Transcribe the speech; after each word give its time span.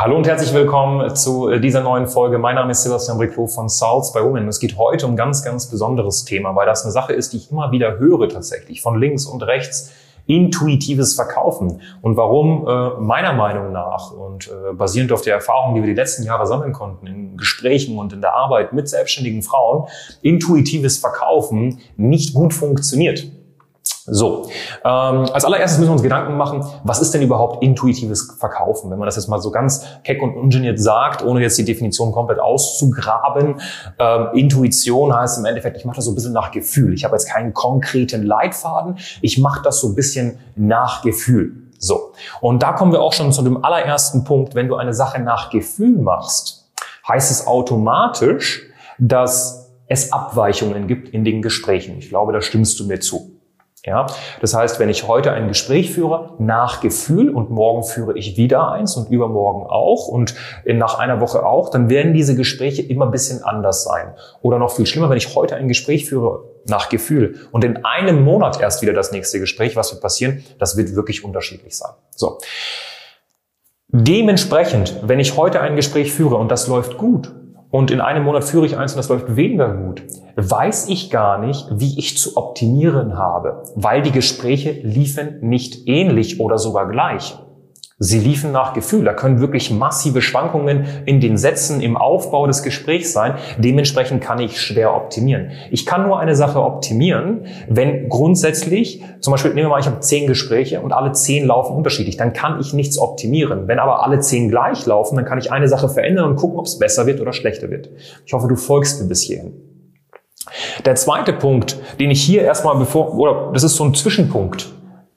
Hallo 0.00 0.16
und 0.16 0.28
herzlich 0.28 0.54
willkommen 0.54 1.16
zu 1.16 1.58
dieser 1.58 1.80
neuen 1.80 2.06
Folge. 2.06 2.38
Mein 2.38 2.54
Name 2.54 2.70
ist 2.70 2.84
Sebastian 2.84 3.18
Briclot 3.18 3.50
von 3.50 3.68
Souls 3.68 4.12
by 4.12 4.20
Women. 4.20 4.46
Es 4.46 4.60
geht 4.60 4.78
heute 4.78 5.06
um 5.06 5.14
ein 5.14 5.16
ganz, 5.16 5.42
ganz 5.42 5.68
besonderes 5.68 6.24
Thema, 6.24 6.54
weil 6.54 6.66
das 6.66 6.84
eine 6.84 6.92
Sache 6.92 7.14
ist, 7.14 7.32
die 7.32 7.38
ich 7.38 7.50
immer 7.50 7.72
wieder 7.72 7.98
höre 7.98 8.28
tatsächlich 8.28 8.80
von 8.80 9.00
links 9.00 9.26
und 9.26 9.42
rechts. 9.42 9.92
Intuitives 10.26 11.16
Verkaufen. 11.16 11.80
Und 12.00 12.16
warum 12.16 12.64
äh, 12.68 12.90
meiner 13.00 13.32
Meinung 13.32 13.72
nach 13.72 14.12
und 14.12 14.46
äh, 14.46 14.72
basierend 14.72 15.10
auf 15.10 15.22
der 15.22 15.34
Erfahrung, 15.34 15.74
die 15.74 15.80
wir 15.80 15.88
die 15.88 15.94
letzten 15.94 16.22
Jahre 16.22 16.46
sammeln 16.46 16.72
konnten, 16.72 17.08
in 17.08 17.36
Gesprächen 17.36 17.98
und 17.98 18.12
in 18.12 18.20
der 18.20 18.36
Arbeit 18.36 18.72
mit 18.72 18.88
selbstständigen 18.88 19.42
Frauen, 19.42 19.88
intuitives 20.22 20.98
Verkaufen 20.98 21.80
nicht 21.96 22.34
gut 22.34 22.54
funktioniert. 22.54 23.26
So, 24.10 24.48
ähm, 24.84 25.26
als 25.32 25.44
allererstes 25.44 25.78
müssen 25.78 25.90
wir 25.90 25.94
uns 25.94 26.02
Gedanken 26.02 26.36
machen, 26.36 26.64
was 26.84 27.00
ist 27.00 27.12
denn 27.14 27.22
überhaupt 27.22 27.62
intuitives 27.62 28.36
Verkaufen? 28.38 28.90
Wenn 28.90 28.98
man 28.98 29.06
das 29.06 29.16
jetzt 29.16 29.28
mal 29.28 29.40
so 29.40 29.50
ganz 29.50 29.84
keck 30.04 30.22
und 30.22 30.36
ungeniert 30.36 30.80
sagt, 30.80 31.24
ohne 31.24 31.40
jetzt 31.40 31.58
die 31.58 31.64
Definition 31.64 32.12
komplett 32.12 32.40
auszugraben. 32.40 33.60
Ähm, 33.98 34.28
Intuition 34.34 35.14
heißt 35.14 35.38
im 35.38 35.44
Endeffekt, 35.44 35.76
ich 35.76 35.84
mache 35.84 35.96
das 35.96 36.04
so 36.04 36.12
ein 36.12 36.14
bisschen 36.14 36.32
nach 36.32 36.50
Gefühl. 36.50 36.94
Ich 36.94 37.04
habe 37.04 37.14
jetzt 37.14 37.28
keinen 37.28 37.54
konkreten 37.54 38.22
Leitfaden, 38.24 38.96
ich 39.20 39.38
mache 39.38 39.62
das 39.62 39.80
so 39.80 39.88
ein 39.88 39.94
bisschen 39.94 40.38
nach 40.56 41.02
Gefühl. 41.02 41.68
So, 41.78 42.12
und 42.40 42.62
da 42.62 42.72
kommen 42.72 42.92
wir 42.92 43.00
auch 43.00 43.12
schon 43.12 43.32
zu 43.32 43.42
dem 43.42 43.64
allerersten 43.64 44.24
Punkt. 44.24 44.54
Wenn 44.54 44.68
du 44.68 44.74
eine 44.74 44.94
Sache 44.94 45.20
nach 45.20 45.50
Gefühl 45.50 45.96
machst, 45.98 46.70
heißt 47.06 47.30
es 47.30 47.46
automatisch, 47.46 48.62
dass 48.98 49.70
es 49.86 50.12
Abweichungen 50.12 50.86
gibt 50.86 51.08
in 51.10 51.24
den 51.24 51.40
Gesprächen. 51.40 51.98
Ich 51.98 52.08
glaube, 52.08 52.32
da 52.32 52.40
stimmst 52.42 52.78
du 52.80 52.86
mir 52.86 53.00
zu. 53.00 53.37
Ja, 53.84 54.06
das 54.40 54.54
heißt, 54.54 54.80
wenn 54.80 54.88
ich 54.88 55.06
heute 55.06 55.32
ein 55.32 55.46
Gespräch 55.46 55.92
führe, 55.92 56.34
nach 56.38 56.80
Gefühl 56.80 57.30
und 57.30 57.50
morgen 57.50 57.84
führe 57.84 58.18
ich 58.18 58.36
wieder 58.36 58.72
eins 58.72 58.96
und 58.96 59.08
übermorgen 59.08 59.66
auch 59.68 60.08
und 60.08 60.34
nach 60.66 60.98
einer 60.98 61.20
Woche 61.20 61.46
auch, 61.46 61.70
dann 61.70 61.88
werden 61.88 62.12
diese 62.12 62.34
Gespräche 62.34 62.82
immer 62.82 63.04
ein 63.04 63.12
bisschen 63.12 63.44
anders 63.44 63.84
sein. 63.84 64.14
Oder 64.42 64.58
noch 64.58 64.72
viel 64.72 64.84
schlimmer, 64.84 65.10
wenn 65.10 65.16
ich 65.16 65.34
heute 65.36 65.54
ein 65.54 65.68
Gespräch 65.68 66.06
führe 66.06 66.44
nach 66.66 66.88
Gefühl 66.88 67.36
und 67.52 67.62
in 67.62 67.84
einem 67.84 68.24
Monat 68.24 68.60
erst 68.60 68.82
wieder 68.82 68.92
das 68.92 69.12
nächste 69.12 69.38
Gespräch, 69.38 69.76
was 69.76 69.92
wird 69.92 70.02
passieren? 70.02 70.44
Das 70.58 70.76
wird 70.76 70.96
wirklich 70.96 71.24
unterschiedlich 71.24 71.76
sein. 71.76 71.92
So. 72.16 72.38
Dementsprechend, 73.90 74.96
wenn 75.04 75.20
ich 75.20 75.36
heute 75.36 75.60
ein 75.60 75.76
Gespräch 75.76 76.12
führe 76.12 76.34
und 76.34 76.50
das 76.50 76.66
läuft 76.66 76.98
gut 76.98 77.32
und 77.70 77.90
in 77.92 78.00
einem 78.00 78.24
Monat 78.24 78.44
führe 78.44 78.66
ich 78.66 78.76
eins 78.76 78.92
und 78.92 78.98
das 78.98 79.08
läuft 79.08 79.36
weniger 79.36 79.68
gut, 79.72 80.02
weiß 80.38 80.88
ich 80.88 81.10
gar 81.10 81.38
nicht, 81.38 81.66
wie 81.72 81.98
ich 81.98 82.16
zu 82.16 82.36
optimieren 82.36 83.18
habe, 83.18 83.64
weil 83.74 84.02
die 84.02 84.12
Gespräche 84.12 84.70
liefen 84.70 85.40
nicht 85.40 85.88
ähnlich 85.88 86.38
oder 86.38 86.58
sogar 86.58 86.88
gleich. 86.88 87.36
Sie 88.00 88.20
liefen 88.20 88.52
nach 88.52 88.74
Gefühl. 88.74 89.04
Da 89.04 89.12
können 89.12 89.40
wirklich 89.40 89.72
massive 89.72 90.22
Schwankungen 90.22 90.86
in 91.04 91.20
den 91.20 91.36
Sätzen, 91.36 91.80
im 91.80 91.96
Aufbau 91.96 92.46
des 92.46 92.62
Gesprächs 92.62 93.12
sein. 93.12 93.34
Dementsprechend 93.58 94.22
kann 94.22 94.38
ich 94.38 94.60
schwer 94.60 94.94
optimieren. 94.94 95.50
Ich 95.72 95.84
kann 95.84 96.06
nur 96.06 96.20
eine 96.20 96.36
Sache 96.36 96.62
optimieren, 96.62 97.46
wenn 97.68 98.08
grundsätzlich, 98.08 99.02
zum 99.18 99.32
Beispiel 99.32 99.52
nehmen 99.52 99.66
wir 99.66 99.70
mal, 99.70 99.80
ich 99.80 99.86
habe 99.86 99.98
zehn 99.98 100.28
Gespräche 100.28 100.80
und 100.80 100.92
alle 100.92 101.10
zehn 101.10 101.44
laufen 101.44 101.74
unterschiedlich. 101.74 102.16
Dann 102.16 102.32
kann 102.32 102.60
ich 102.60 102.72
nichts 102.72 102.96
optimieren. 103.00 103.66
Wenn 103.66 103.80
aber 103.80 104.04
alle 104.04 104.20
zehn 104.20 104.48
gleich 104.48 104.86
laufen, 104.86 105.16
dann 105.16 105.24
kann 105.24 105.38
ich 105.38 105.50
eine 105.50 105.66
Sache 105.66 105.88
verändern 105.88 106.30
und 106.30 106.36
gucken, 106.36 106.60
ob 106.60 106.66
es 106.66 106.78
besser 106.78 107.06
wird 107.06 107.20
oder 107.20 107.32
schlechter 107.32 107.68
wird. 107.68 107.90
Ich 108.24 108.32
hoffe, 108.32 108.46
du 108.46 108.54
folgst 108.54 109.02
mir 109.02 109.08
bis 109.08 109.22
hierhin. 109.22 109.67
Der 110.84 110.94
zweite 110.94 111.32
Punkt, 111.32 111.76
den 111.98 112.10
ich 112.10 112.22
hier 112.22 112.42
erstmal 112.42 112.76
bevor, 112.76 113.14
oder 113.14 113.52
das 113.52 113.62
ist 113.62 113.76
so 113.76 113.84
ein 113.84 113.94
Zwischenpunkt, 113.94 114.68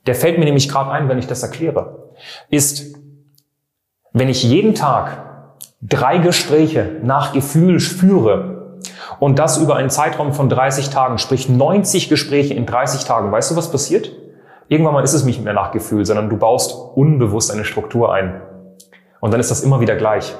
der 0.05 0.15
fällt 0.15 0.39
mir 0.39 0.45
nämlich 0.45 0.69
gerade 0.69 0.91
ein, 0.91 1.09
wenn 1.09 1.19
ich 1.19 1.27
das 1.27 1.43
erkläre, 1.43 2.11
ist, 2.49 2.95
wenn 4.13 4.29
ich 4.29 4.43
jeden 4.43 4.75
Tag 4.75 5.23
drei 5.81 6.17
Gespräche 6.17 6.97
nach 7.03 7.33
Gefühl 7.33 7.79
führe 7.79 8.79
und 9.19 9.39
das 9.39 9.57
über 9.57 9.75
einen 9.75 9.89
Zeitraum 9.89 10.33
von 10.33 10.49
30 10.49 10.89
Tagen, 10.89 11.17
sprich 11.17 11.49
90 11.49 12.09
Gespräche 12.09 12.53
in 12.53 12.65
30 12.65 13.05
Tagen, 13.05 13.31
weißt 13.31 13.51
du, 13.51 13.55
was 13.55 13.71
passiert? 13.71 14.11
Irgendwann 14.67 14.93
mal 14.93 15.03
ist 15.03 15.13
es 15.13 15.25
nicht 15.25 15.43
mehr 15.43 15.53
nach 15.53 15.71
Gefühl, 15.71 16.05
sondern 16.05 16.29
du 16.29 16.37
baust 16.37 16.75
unbewusst 16.95 17.51
eine 17.51 17.65
Struktur 17.65 18.13
ein. 18.13 18.41
Und 19.19 19.31
dann 19.31 19.39
ist 19.39 19.51
das 19.51 19.63
immer 19.63 19.81
wieder 19.81 19.95
gleich. 19.95 20.33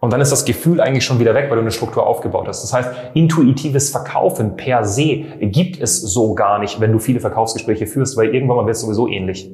Und 0.00 0.12
dann 0.12 0.20
ist 0.20 0.30
das 0.30 0.44
Gefühl 0.44 0.80
eigentlich 0.80 1.04
schon 1.04 1.18
wieder 1.18 1.34
weg, 1.34 1.46
weil 1.48 1.56
du 1.56 1.62
eine 1.62 1.72
Struktur 1.72 2.06
aufgebaut 2.06 2.46
hast. 2.46 2.62
Das 2.62 2.72
heißt, 2.72 2.90
intuitives 3.14 3.90
Verkaufen 3.90 4.56
per 4.56 4.84
se 4.84 5.24
gibt 5.40 5.80
es 5.80 6.00
so 6.00 6.34
gar 6.34 6.60
nicht, 6.60 6.80
wenn 6.80 6.92
du 6.92 7.00
viele 7.00 7.18
Verkaufsgespräche 7.18 7.86
führst, 7.86 8.16
weil 8.16 8.32
irgendwann 8.32 8.58
mal 8.58 8.66
wird 8.66 8.76
es 8.76 8.82
sowieso 8.82 9.08
ähnlich. 9.08 9.50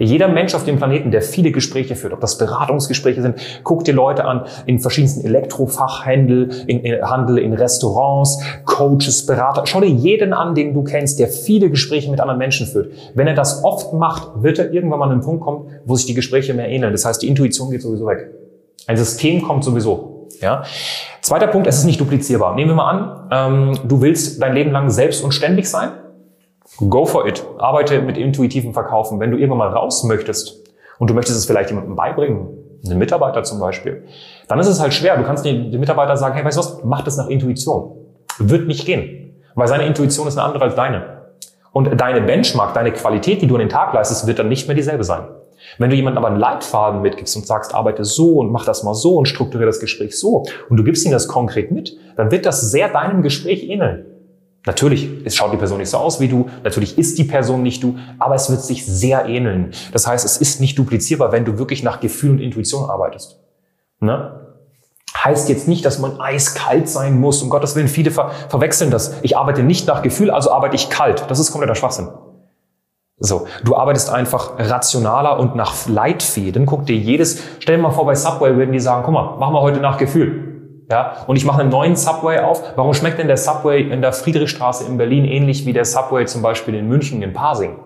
Jeder 0.00 0.26
Mensch 0.26 0.54
auf 0.54 0.64
dem 0.64 0.76
Planeten, 0.76 1.12
der 1.12 1.22
viele 1.22 1.52
Gespräche 1.52 1.94
führt, 1.94 2.12
ob 2.12 2.20
das 2.20 2.38
Beratungsgespräche 2.38 3.22
sind, 3.22 3.36
guck 3.62 3.84
dir 3.84 3.94
Leute 3.94 4.24
an 4.24 4.46
in 4.66 4.80
verschiedensten 4.80 5.24
Elektrofachhandel, 5.24 6.50
in, 6.66 6.80
in 6.80 7.02
Handel, 7.02 7.38
in 7.38 7.52
Restaurants, 7.52 8.42
Coaches, 8.64 9.26
Berater. 9.26 9.64
Schau 9.66 9.80
dir 9.80 9.86
jeden 9.86 10.32
an, 10.32 10.56
den 10.56 10.74
du 10.74 10.82
kennst, 10.82 11.20
der 11.20 11.28
viele 11.28 11.70
Gespräche 11.70 12.10
mit 12.10 12.20
anderen 12.20 12.38
Menschen 12.38 12.66
führt. 12.66 12.92
Wenn 13.14 13.28
er 13.28 13.34
das 13.34 13.62
oft 13.64 13.92
macht, 13.92 14.42
wird 14.42 14.58
er 14.58 14.72
irgendwann 14.72 14.98
mal 14.98 15.06
an 15.06 15.12
einen 15.12 15.20
Punkt 15.20 15.42
kommen, 15.42 15.68
wo 15.84 15.94
sich 15.94 16.06
die 16.06 16.14
Gespräche 16.14 16.54
mehr 16.54 16.68
ähneln. 16.68 16.92
Das 16.92 17.04
heißt, 17.04 17.22
die 17.22 17.28
Intuition 17.28 17.70
geht 17.70 17.82
sowieso 17.82 18.06
weg. 18.06 18.37
Ein 18.88 18.96
System 18.96 19.42
kommt 19.42 19.62
sowieso. 19.64 20.28
Ja. 20.40 20.64
Zweiter 21.20 21.46
Punkt, 21.46 21.66
es 21.66 21.78
ist 21.78 21.84
nicht 21.84 22.00
duplizierbar. 22.00 22.54
Nehmen 22.54 22.70
wir 22.70 22.74
mal 22.74 22.90
an, 22.90 23.28
ähm, 23.30 23.78
du 23.84 24.00
willst 24.00 24.42
dein 24.42 24.54
Leben 24.54 24.70
lang 24.72 24.88
selbst 24.88 25.22
und 25.22 25.32
ständig 25.32 25.68
sein. 25.68 25.90
Go 26.78 27.04
for 27.04 27.26
it. 27.28 27.44
Arbeite 27.58 28.00
mit 28.00 28.16
intuitivem 28.16 28.72
Verkaufen. 28.72 29.20
Wenn 29.20 29.30
du 29.30 29.36
irgendwann 29.36 29.58
mal 29.58 29.68
raus 29.68 30.04
möchtest 30.04 30.64
und 30.98 31.10
du 31.10 31.14
möchtest 31.14 31.38
es 31.38 31.44
vielleicht 31.44 31.68
jemandem 31.68 31.96
beibringen, 31.96 32.48
einem 32.86 32.98
Mitarbeiter 32.98 33.42
zum 33.42 33.60
Beispiel, 33.60 34.04
dann 34.46 34.58
ist 34.58 34.68
es 34.68 34.80
halt 34.80 34.94
schwer. 34.94 35.18
Du 35.18 35.24
kannst 35.24 35.44
dem, 35.44 35.70
Mitarbeiter 35.78 36.16
sagen, 36.16 36.34
hey, 36.34 36.44
weißt 36.44 36.56
du 36.56 36.60
was, 36.60 36.82
mach 36.82 37.02
das 37.02 37.18
nach 37.18 37.28
Intuition. 37.28 37.92
Wird 38.38 38.68
nicht 38.68 38.86
gehen. 38.86 39.34
Weil 39.54 39.68
seine 39.68 39.84
Intuition 39.84 40.26
ist 40.26 40.38
eine 40.38 40.46
andere 40.46 40.64
als 40.64 40.76
deine. 40.76 41.24
Und 41.72 42.00
deine 42.00 42.22
Benchmark, 42.22 42.72
deine 42.72 42.92
Qualität, 42.92 43.42
die 43.42 43.46
du 43.46 43.56
an 43.56 43.60
den 43.60 43.68
Tag 43.68 43.92
leistest, 43.92 44.26
wird 44.26 44.38
dann 44.38 44.48
nicht 44.48 44.66
mehr 44.66 44.76
dieselbe 44.76 45.04
sein. 45.04 45.24
Wenn 45.76 45.90
du 45.90 45.96
jemandem 45.96 46.18
aber 46.24 46.32
einen 46.32 46.40
Leitfaden 46.40 47.02
mitgibst 47.02 47.36
und 47.36 47.46
sagst, 47.46 47.74
arbeite 47.74 48.04
so 48.04 48.38
und 48.38 48.50
mach 48.50 48.64
das 48.64 48.82
mal 48.82 48.94
so 48.94 49.16
und 49.16 49.26
strukturiere 49.26 49.66
das 49.66 49.80
Gespräch 49.80 50.18
so 50.18 50.44
und 50.68 50.76
du 50.76 50.84
gibst 50.84 51.04
ihm 51.04 51.12
das 51.12 51.28
konkret 51.28 51.70
mit, 51.70 51.96
dann 52.16 52.30
wird 52.30 52.46
das 52.46 52.70
sehr 52.70 52.88
deinem 52.88 53.22
Gespräch 53.22 53.68
ähneln. 53.68 54.06
Natürlich, 54.66 55.08
es 55.24 55.36
schaut 55.36 55.52
die 55.52 55.56
Person 55.56 55.78
nicht 55.78 55.88
so 55.88 55.98
aus 55.98 56.20
wie 56.20 56.28
du, 56.28 56.50
natürlich 56.64 56.98
ist 56.98 57.16
die 57.18 57.24
Person 57.24 57.62
nicht 57.62 57.82
du, 57.82 57.96
aber 58.18 58.34
es 58.34 58.50
wird 58.50 58.60
sich 58.60 58.84
sehr 58.84 59.26
ähneln. 59.26 59.70
Das 59.92 60.06
heißt, 60.06 60.24
es 60.24 60.36
ist 60.36 60.60
nicht 60.60 60.78
duplizierbar, 60.78 61.32
wenn 61.32 61.44
du 61.44 61.58
wirklich 61.58 61.82
nach 61.82 62.00
Gefühl 62.00 62.32
und 62.32 62.40
Intuition 62.40 62.90
arbeitest. 62.90 63.40
Ne? 64.00 64.46
Heißt 65.24 65.48
jetzt 65.48 65.68
nicht, 65.68 65.84
dass 65.84 65.98
man 65.98 66.20
eiskalt 66.20 66.88
sein 66.88 67.18
muss. 67.18 67.42
Um 67.42 67.50
Gottes 67.50 67.76
Willen, 67.76 67.88
viele 67.88 68.10
ver 68.10 68.30
verwechseln 68.48 68.90
das. 68.90 69.14
Ich 69.22 69.36
arbeite 69.36 69.62
nicht 69.62 69.86
nach 69.86 70.02
Gefühl, 70.02 70.30
also 70.30 70.52
arbeite 70.52 70.76
ich 70.76 70.90
kalt. 70.90 71.24
Das 71.28 71.38
ist 71.38 71.50
kompletter 71.50 71.74
Schwachsinn. 71.74 72.08
So, 73.20 73.48
du 73.64 73.76
arbeitest 73.76 74.10
einfach 74.10 74.52
rationaler 74.58 75.40
und 75.40 75.56
nach 75.56 75.88
Leitfäden. 75.88 76.66
Guck 76.66 76.86
dir 76.86 76.96
jedes, 76.96 77.42
stell 77.58 77.76
dir 77.76 77.82
mal 77.82 77.90
vor, 77.90 78.06
bei 78.06 78.14
Subway 78.14 78.54
würden 78.56 78.72
die 78.72 78.78
sagen, 78.78 79.02
guck 79.04 79.12
mal, 79.12 79.36
machen 79.38 79.54
wir 79.54 79.60
heute 79.60 79.80
nach 79.80 79.98
Gefühl. 79.98 80.84
Ja, 80.90 81.24
und 81.26 81.36
ich 81.36 81.44
mache 81.44 81.60
einen 81.60 81.70
neuen 81.70 81.96
Subway 81.96 82.38
auf. 82.38 82.62
Warum 82.76 82.94
schmeckt 82.94 83.18
denn 83.18 83.26
der 83.26 83.36
Subway 83.36 83.82
in 83.82 84.00
der 84.00 84.12
Friedrichstraße 84.12 84.86
in 84.86 84.96
Berlin 84.96 85.24
ähnlich 85.24 85.66
wie 85.66 85.72
der 85.72 85.84
Subway 85.84 86.24
zum 86.26 86.42
Beispiel 86.42 86.74
in 86.74 86.88
München, 86.88 87.20
in 87.20 87.32
Pasing? 87.32 87.78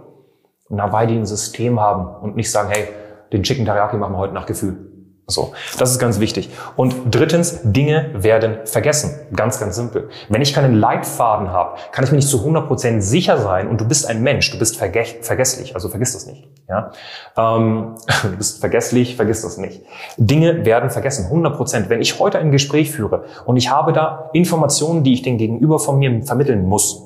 Na, 0.68 0.92
weil 0.92 1.06
die 1.06 1.16
ein 1.16 1.26
System 1.26 1.80
haben 1.80 2.06
und 2.22 2.36
nicht 2.36 2.50
sagen, 2.50 2.68
hey, 2.70 2.88
den 3.32 3.42
Chicken 3.42 3.64
Teriyaki 3.64 3.96
machen 3.96 4.12
wir 4.12 4.18
heute 4.18 4.34
nach 4.34 4.46
Gefühl. 4.46 4.91
So, 5.32 5.52
das 5.78 5.90
ist 5.90 5.98
ganz 5.98 6.20
wichtig. 6.20 6.50
Und 6.76 6.94
drittens, 7.10 7.60
Dinge 7.62 8.10
werden 8.14 8.58
vergessen. 8.64 9.18
Ganz, 9.34 9.58
ganz 9.58 9.76
simpel. 9.76 10.10
Wenn 10.28 10.42
ich 10.42 10.52
keinen 10.52 10.74
Leitfaden 10.74 11.50
habe, 11.50 11.78
kann 11.90 12.04
ich 12.04 12.10
mir 12.10 12.16
nicht 12.16 12.28
zu 12.28 12.38
100% 12.46 13.00
sicher 13.00 13.38
sein 13.38 13.68
und 13.68 13.80
du 13.80 13.86
bist 13.86 14.08
ein 14.08 14.22
Mensch, 14.22 14.50
du 14.50 14.58
bist 14.58 14.76
verge 14.76 15.04
vergesslich, 15.22 15.74
also 15.74 15.88
vergiss 15.88 16.12
das 16.12 16.26
nicht. 16.26 16.48
Ja? 16.68 16.92
Ähm, 17.36 17.94
du 18.22 18.36
bist 18.36 18.60
vergesslich, 18.60 19.16
vergiss 19.16 19.42
das 19.42 19.56
nicht. 19.56 19.82
Dinge 20.16 20.64
werden 20.64 20.90
vergessen, 20.90 21.30
100%. 21.32 21.88
Wenn 21.88 22.00
ich 22.00 22.18
heute 22.18 22.38
ein 22.38 22.52
Gespräch 22.52 22.90
führe 22.90 23.24
und 23.46 23.56
ich 23.56 23.70
habe 23.70 23.92
da 23.92 24.30
Informationen, 24.32 25.02
die 25.02 25.14
ich 25.14 25.22
den 25.22 25.38
Gegenüber 25.38 25.78
von 25.78 25.98
mir 25.98 26.22
vermitteln 26.24 26.66
muss, 26.66 27.02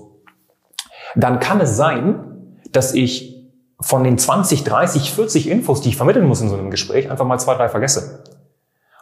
dann 1.14 1.38
kann 1.40 1.60
es 1.60 1.76
sein, 1.76 2.60
dass 2.72 2.92
ich 2.92 3.35
von 3.80 4.04
den 4.04 4.18
20, 4.18 4.64
30, 4.64 5.12
40 5.12 5.50
Infos, 5.50 5.80
die 5.80 5.90
ich 5.90 5.96
vermitteln 5.96 6.26
muss 6.26 6.40
in 6.40 6.48
so 6.48 6.56
einem 6.56 6.70
Gespräch, 6.70 7.10
einfach 7.10 7.26
mal 7.26 7.38
zwei, 7.38 7.54
drei 7.54 7.68
vergesse. 7.68 8.24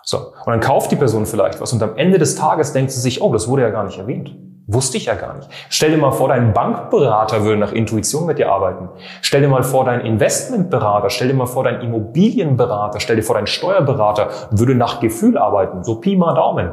So. 0.02 0.18
Und 0.18 0.48
dann 0.48 0.60
kauft 0.60 0.90
die 0.90 0.96
Person 0.96 1.26
vielleicht 1.26 1.60
was 1.60 1.72
und 1.72 1.82
am 1.82 1.96
Ende 1.96 2.18
des 2.18 2.34
Tages 2.34 2.72
denkt 2.72 2.90
sie 2.90 3.00
sich, 3.00 3.22
oh, 3.22 3.32
das 3.32 3.48
wurde 3.48 3.62
ja 3.62 3.70
gar 3.70 3.84
nicht 3.84 3.98
erwähnt. 3.98 4.34
Wusste 4.66 4.96
ich 4.96 5.06
ja 5.06 5.14
gar 5.14 5.34
nicht. 5.34 5.48
Stell 5.68 5.90
dir 5.90 5.98
mal 5.98 6.12
vor, 6.12 6.28
dein 6.28 6.54
Bankberater 6.54 7.44
würde 7.44 7.58
nach 7.58 7.72
Intuition 7.72 8.24
mit 8.24 8.38
dir 8.38 8.50
arbeiten. 8.50 8.88
Stell 9.20 9.42
dir 9.42 9.48
mal 9.48 9.62
vor, 9.62 9.84
dein 9.84 10.00
Investmentberater, 10.00 11.10
stell 11.10 11.28
dir 11.28 11.34
mal 11.34 11.46
vor, 11.46 11.64
dein 11.64 11.82
Immobilienberater, 11.82 12.98
stell 12.98 13.16
dir 13.16 13.22
vor, 13.22 13.34
dein 13.34 13.46
Steuerberater 13.46 14.30
würde 14.50 14.74
nach 14.74 15.00
Gefühl 15.00 15.36
arbeiten. 15.36 15.84
So 15.84 16.00
Pi 16.00 16.16
mal 16.16 16.34
Daumen. 16.34 16.72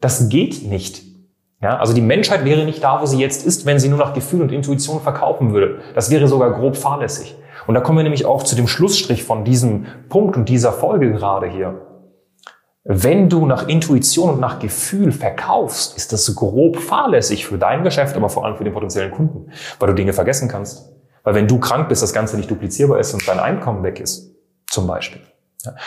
Das 0.00 0.28
geht 0.28 0.62
nicht. 0.62 1.11
Ja, 1.62 1.78
also 1.78 1.94
die 1.94 2.00
Menschheit 2.00 2.44
wäre 2.44 2.64
nicht 2.64 2.82
da, 2.82 3.00
wo 3.00 3.06
sie 3.06 3.20
jetzt 3.20 3.46
ist, 3.46 3.66
wenn 3.66 3.78
sie 3.78 3.88
nur 3.88 3.98
nach 3.98 4.14
Gefühl 4.14 4.42
und 4.42 4.50
Intuition 4.50 5.00
verkaufen 5.00 5.54
würde. 5.54 5.80
Das 5.94 6.10
wäre 6.10 6.26
sogar 6.26 6.50
grob 6.50 6.76
fahrlässig. 6.76 7.36
Und 7.68 7.74
da 7.74 7.80
kommen 7.80 7.98
wir 7.98 8.02
nämlich 8.02 8.26
auch 8.26 8.42
zu 8.42 8.56
dem 8.56 8.66
Schlussstrich 8.66 9.22
von 9.22 9.44
diesem 9.44 9.86
Punkt 10.08 10.36
und 10.36 10.48
dieser 10.48 10.72
Folge 10.72 11.12
gerade 11.12 11.46
hier. 11.46 11.86
Wenn 12.82 13.28
du 13.28 13.46
nach 13.46 13.68
Intuition 13.68 14.30
und 14.30 14.40
nach 14.40 14.58
Gefühl 14.58 15.12
verkaufst, 15.12 15.96
ist 15.96 16.12
das 16.12 16.34
grob 16.34 16.78
fahrlässig 16.78 17.46
für 17.46 17.58
dein 17.58 17.84
Geschäft, 17.84 18.16
aber 18.16 18.28
vor 18.28 18.44
allem 18.44 18.56
für 18.56 18.64
den 18.64 18.72
potenziellen 18.72 19.12
Kunden, 19.12 19.52
weil 19.78 19.88
du 19.88 19.94
Dinge 19.94 20.12
vergessen 20.12 20.48
kannst. 20.48 20.92
Weil 21.22 21.34
wenn 21.34 21.46
du 21.46 21.60
krank 21.60 21.88
bist, 21.88 22.02
das 22.02 22.12
Ganze 22.12 22.36
nicht 22.36 22.50
duplizierbar 22.50 22.98
ist 22.98 23.14
und 23.14 23.26
dein 23.28 23.38
Einkommen 23.38 23.84
weg 23.84 24.00
ist, 24.00 24.34
zum 24.68 24.88
Beispiel. 24.88 25.22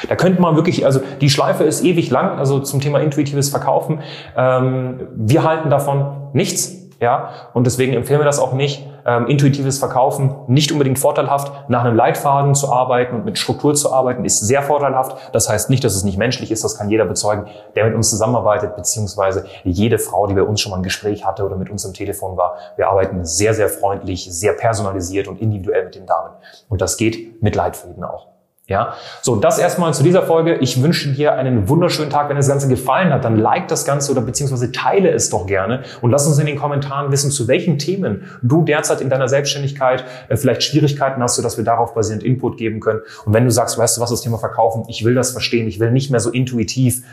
Da 0.07 0.16
könnte 0.16 0.42
man 0.42 0.56
wirklich, 0.56 0.86
also 0.86 1.01
die 1.19 1.30
Schleife 1.30 1.63
ist 1.63 1.83
ewig 1.83 2.10
lang, 2.10 2.38
also 2.38 2.60
zum 2.60 2.80
Thema 2.80 3.00
intuitives 3.00 3.50
Verkaufen. 3.50 4.01
Ähm, 4.38 5.07
wir 5.16 5.44
halten 5.44 5.69
davon 5.69 6.30
nichts. 6.33 6.81
Ja, 7.01 7.50
und 7.54 7.66
deswegen 7.68 7.94
empfehlen 7.94 8.22
wir 8.22 8.25
das 8.25 8.39
auch 8.39 8.54
nicht. 8.54 8.88
Ähm, 9.06 9.27
intuitives 9.27 9.80
Verkaufen 9.80 10.33
nicht 10.48 10.72
unbedingt 10.72 10.98
vorteilhaft. 10.98 11.69
Nach 11.69 11.83
einem 11.83 11.95
Leitfaden 11.95 12.56
zu 12.56 12.72
arbeiten 12.72 13.16
und 13.16 13.25
mit 13.25 13.38
Struktur 13.38 13.75
zu 13.75 13.92
arbeiten 13.92 14.24
ist 14.24 14.39
sehr 14.39 14.63
vorteilhaft. 14.63 15.18
Das 15.33 15.50
heißt 15.50 15.69
nicht, 15.69 15.83
dass 15.83 15.94
es 15.94 16.04
nicht 16.06 16.18
menschlich 16.18 16.51
ist. 16.51 16.63
Das 16.63 16.77
kann 16.77 16.89
jeder 16.89 17.06
bezeugen, 17.06 17.48
der 17.75 17.86
mit 17.86 17.95
uns 17.95 18.10
zusammenarbeitet, 18.10 18.77
beziehungsweise 18.77 19.45
jede 19.66 20.00
Frau, 20.00 20.25
die 20.25 20.33
bei 20.33 20.44
uns 20.44 20.62
schon 20.62 20.72
mal 20.72 20.77
ein 20.77 20.83
Gespräch 20.83 21.25
hatte 21.25 21.45
oder 21.45 21.57
mit 21.57 21.69
uns 21.69 21.86
am 21.86 21.94
Telefon 21.94 22.38
war. 22.38 22.56
Wir 22.77 22.88
arbeiten 22.88 23.25
sehr, 23.25 23.54
sehr 23.54 23.68
freundlich, 23.68 24.27
sehr 24.31 24.54
personalisiert 24.54 25.27
und 25.27 25.42
individuell 25.42 25.83
mit 25.83 25.95
den 25.95 26.06
Damen. 26.06 26.31
Und 26.69 26.81
das 26.81 26.95
geht 26.95 27.44
mit 27.44 27.56
Leitfäden 27.56 28.06
auch. 28.06 28.34
Ja, 28.67 28.95
so 29.21 29.35
das 29.35 29.59
erstmal 29.59 29.94
zu 29.94 30.01
dieser 30.01 30.23
Folge. 30.23 30.56
Ich 30.56 30.81
wünsche 30.81 31.13
dir 31.13 31.33
einen 31.33 31.69
wunderschönen 31.69 32.09
Tag. 32.09 32.29
Wenn 32.29 32.35
dir 32.35 32.39
das 32.39 32.47
Ganze 32.47 32.67
gefallen 32.67 33.13
hat, 33.13 33.23
dann 33.23 33.38
like 33.38 33.67
das 33.67 33.85
Ganze 33.85 34.12
oder 34.12 34.21
beziehungsweise 34.21 34.71
teile 34.71 35.12
es 35.12 35.29
doch 35.29 35.45
gerne 35.45 35.83
und 36.01 36.09
lass 36.09 36.25
uns 36.25 36.39
in 36.39 36.47
den 36.47 36.57
Kommentaren 36.57 37.12
wissen, 37.12 37.29
zu 37.29 37.47
welchen 37.47 37.77
Themen 37.77 38.23
du 38.41 38.63
derzeit 38.63 39.01
in 39.01 39.12
deiner 39.12 39.27
Selbstständigkeit 39.27 40.03
äh, 40.29 40.35
vielleicht 40.35 40.63
Schwierigkeiten 40.63 41.21
hast, 41.21 41.35
sodass 41.35 41.57
wir 41.57 41.63
darauf 41.63 41.94
basierend 41.94 42.23
Input 42.23 42.57
geben 42.57 42.79
können. 42.79 43.01
Und 43.25 43.35
wenn 43.35 43.44
du 43.44 43.51
sagst, 43.51 43.77
weißt 43.77 43.97
du 43.97 44.01
was, 44.01 44.09
das 44.09 44.21
Thema 44.21 44.39
Verkaufen, 44.39 44.85
ich 44.88 45.06
will 45.06 45.13
das 45.13 45.29
verstehen, 45.29 45.67
ich 45.67 45.79
will 45.79 45.91
nicht 45.91 46.09
mehr 46.09 46.19
so 46.19 46.31
intuitiv 46.31 47.03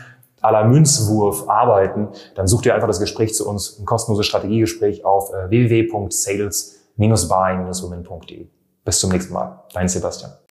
à 0.41 0.51
la 0.51 0.63
Münzwurf 0.63 1.47
arbeiten, 1.49 2.07
dann 2.33 2.47
such 2.47 2.63
dir 2.63 2.73
einfach 2.73 2.87
das 2.87 2.99
Gespräch 2.99 3.35
zu 3.35 3.47
uns, 3.47 3.77
ein 3.79 3.85
kostenloses 3.85 4.25
Strategiegespräch 4.25 5.05
auf 5.05 5.31
äh, 5.31 5.51
www.sales-buying-women.de. 5.51 8.47
Bis 8.83 8.99
zum 8.99 9.11
nächsten 9.11 9.33
Mal. 9.33 9.59
Dein 9.71 9.87
Sebastian. 9.87 10.31